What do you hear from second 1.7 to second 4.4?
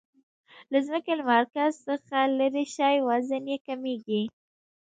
څخه لیرې شئ وزن یي کمیږي.